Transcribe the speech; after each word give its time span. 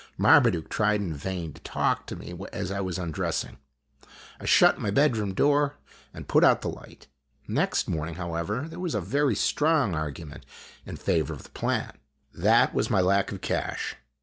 Marmaduke 0.17 0.67
tried 0.67 0.99
in 0.99 1.13
vain 1.13 1.53
to 1.53 1.61
talk 1.61 2.07
to 2.07 2.15
me 2.15 2.33
as 2.51 2.71
I 2.71 2.81
was 2.81 2.97
undressing. 2.97 3.57
I 4.39 4.45
shut 4.45 4.79
my 4.81 4.89
bedroom 4.89 5.35
door 5.35 5.75
and 6.11 6.27
put 6.27 6.43
out 6.43 6.61
the 6.63 6.69
liorht. 6.71 7.03
o 7.05 7.07
Next 7.47 7.87
morning, 7.87 8.15
however, 8.15 8.65
there 8.67 8.79
was 8.79 8.95
a 8.95 8.99
very 8.99 9.35
strong 9.35 9.93
argument 9.93 10.43
in 10.87 10.97
favor 10.97 11.33
of 11.33 11.43
the 11.43 11.49
plan. 11.49 11.99
That 12.33 12.73
was 12.73 12.89
my 12.89 12.99
lack 12.99 13.31
of 13.31 13.41
cash. 13.41 13.95